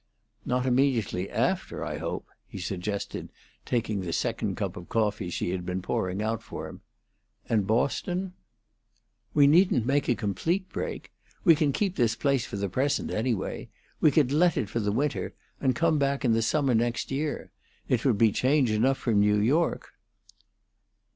[0.45, 3.29] "Not immediately after, I hope," he suggested,
[3.67, 6.81] taking the second cup of coffee she had been pouring out for him.
[7.47, 8.33] "And Boston?"
[9.35, 11.11] "We needn't make a complete break.
[11.43, 13.69] We can keep this place for the present, anyway;
[13.99, 17.51] we could let it for the winter, and come back in the summer next year.
[17.87, 19.91] It would be change enough from New York."